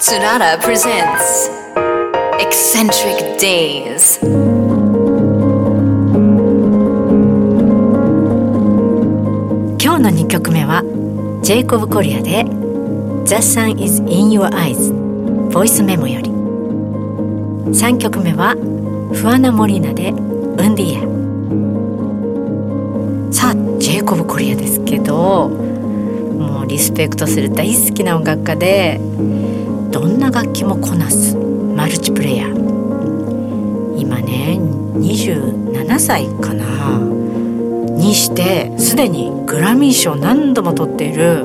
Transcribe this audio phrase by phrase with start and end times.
[0.00, 1.50] Tsunada presents
[2.38, 4.18] Eccentric Days.
[9.78, 10.82] 今日の2曲目は
[11.42, 12.44] ジェイコブ・コリアで
[13.28, 14.90] 「The Sun is in Your Eyes」
[15.52, 18.54] ボイスメモより3曲目は
[19.12, 21.00] フアナ・モリーナで「ウンディア」
[23.30, 25.50] さあジェイコブ・コリアですけど
[26.38, 28.98] もうリスペクトする大好きな音楽家で
[30.00, 31.36] どんな楽器もこなす。
[31.36, 33.98] マルチプレイヤー。
[33.98, 34.58] 今ね
[34.94, 36.98] 27歳かな。
[36.98, 41.44] にしてすでにグラミー賞何度も取っている。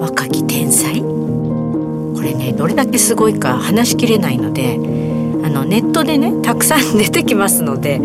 [0.00, 1.02] 若き天才。
[1.02, 4.76] これねどれだけすごいか話しきれないので
[5.44, 8.00] あのネットでねたくさん出てきますので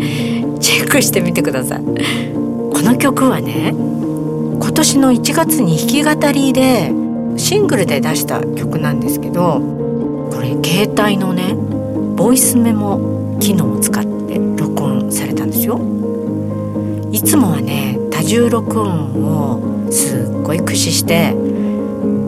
[0.60, 1.80] チェックしてみてください。
[1.80, 1.84] こ
[2.82, 6.92] の曲はね今年の1月に弾き語りで
[7.36, 9.60] シングルで出した曲なんですけど
[10.30, 11.54] これ携帯のね
[12.16, 15.80] ボイスメモ機能を使って録音されたんですよ。
[17.12, 21.32] いつもはね多重録音をすっごい駆使して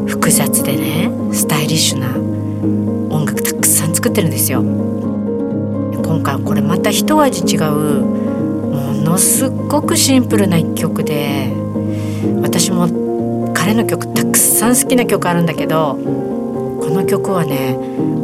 [0.06, 2.17] 複雑でねスタイリッシュな
[3.14, 4.62] 音楽たくさん作ってるんですよ。
[4.62, 7.62] 今回これまた一味違う
[8.02, 11.52] ものすっごくシンプルな一曲で
[12.42, 12.86] 私も
[13.67, 17.77] 彼の曲たくさん好きな曲あるんだけどこの曲はね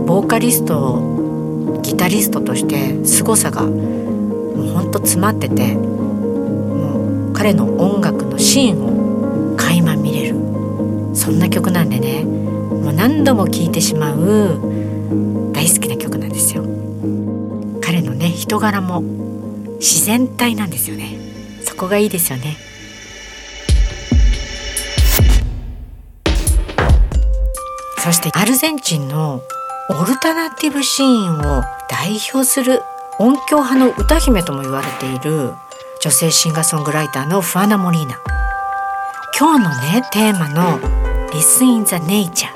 [0.07, 10.37] ボーカリストギタリストとして凄さがもうほんと詰まっててもう彼の音楽のシーンを垣間見れる。
[11.13, 16.63] そんな曲なんでねもう何度も聴いてしまう大好きな曲なんですよ。
[17.81, 19.01] 彼のね人柄も
[19.81, 21.17] 自然体なんですよね。
[21.65, 22.57] そこがいいですよね。
[28.03, 29.43] そしてアルゼンチンの
[29.89, 32.83] オルタナティブシーンを代表する
[33.21, 35.53] 音響派の歌姫とも言われている
[36.01, 38.19] 女性シンガーソングライターのフアナ・モリーナ。
[39.39, 40.81] 今日のねテーマの
[41.31, 42.49] 「Listen in the Nature」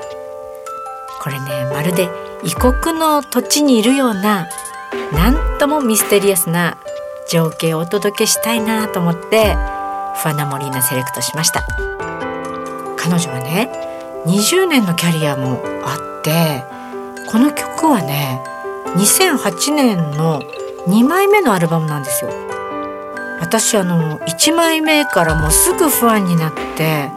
[1.21, 2.09] これねまるで
[2.43, 4.47] 異国の土地にいるような
[5.13, 6.75] なんともミステリアスな
[7.29, 9.55] 情景をお届けしたいなと思って
[10.21, 11.65] フアナ・モリーナセレクトしました。
[12.97, 13.86] 彼女はね
[14.27, 16.65] 20年のキャリアもあって
[17.31, 18.41] この曲はね
[18.97, 20.41] 2008年の
[20.87, 22.31] 2枚目のアルバムなんですよ
[23.39, 27.09] 私あの1枚目からもうすぐファンになって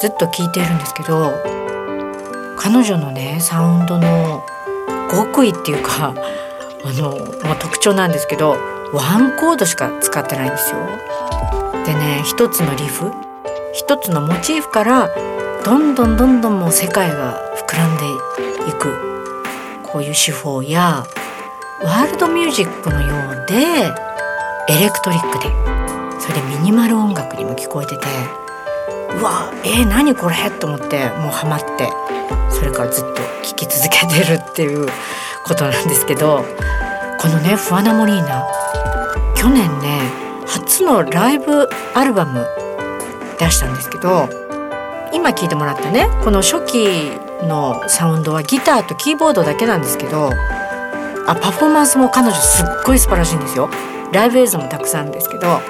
[0.00, 1.32] ずっと聴いてるんですけど
[2.58, 4.44] 彼女のねサウンドの
[5.10, 6.12] 極意っていうか
[6.84, 8.56] あの、まあ、特徴なんですけど
[8.92, 10.78] ワンコードしか使ってないんですよ。
[11.84, 13.12] でね一つのリフ
[13.72, 15.08] 一つのモチーフから
[15.64, 18.04] どんどんどんどんもう世界が膨らんで
[18.70, 18.94] いく。
[19.84, 21.06] こういう手法や
[21.82, 23.54] ワールドミュージックのようで
[24.68, 25.50] エレクトリックで。
[26.20, 28.06] それでミニマル音楽にも聞こえてて
[29.18, 30.50] うわえー、何これ？
[30.50, 31.90] と思ってもうハマって。
[32.50, 34.86] それからずっと聴き続けてるっていう
[35.44, 36.44] ことなんですけど
[37.18, 38.46] このねフアナ・モリーナ。
[39.34, 40.00] 去年ね
[40.46, 42.44] 初のライブアルバム
[43.38, 44.28] 出したんですけど
[45.12, 47.12] 今聴いてもらったねこの初期
[47.46, 50.30] のサウンドはギターとキーボードだけなんですけど
[51.26, 53.68] あパフォーマンスも彼女すっごい素晴らしいんですよ
[54.12, 55.60] ライブ映像もたくさんあるんですけど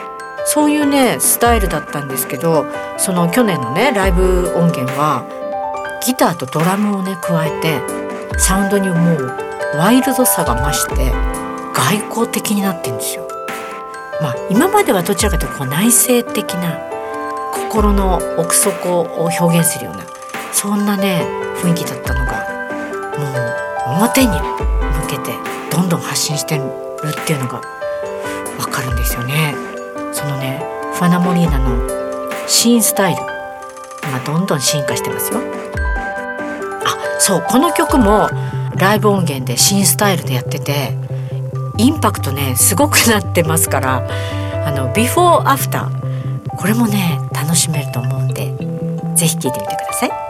[0.46, 2.66] そういうねスタイルだったんですけど
[2.96, 5.26] その去年のねライブ音源は
[6.06, 7.80] ギターとドラムをね加えて
[8.38, 9.36] サウンドにもう
[9.76, 11.12] ワイルドさが増して
[11.74, 13.28] 外交的になってんですよ。
[14.22, 16.78] まあ今まではどちらかというとこう内省的な
[17.52, 20.04] 心の奥底を表現するような
[20.52, 21.22] そんなね
[21.62, 22.32] 雰囲気だったのが
[23.18, 25.32] もう表に向けて
[25.70, 26.62] どんどん発信してる
[27.08, 27.60] っていうのが
[28.58, 29.54] わかるんですよね。
[30.12, 30.62] そのね
[30.94, 31.88] ファナ・モリーナの
[32.48, 33.22] シーンスタイル
[34.02, 35.40] 今どんどん進化してますよ。
[36.84, 38.28] あそうこの曲も
[38.76, 40.96] ライブ音源でシーンスタイルでやってて
[41.76, 44.08] インパクトねすごくなってますから
[44.66, 46.07] あのビフォーアフター
[46.58, 48.52] これもね楽しめると思うんで
[49.14, 50.27] 是非聴いてみてください。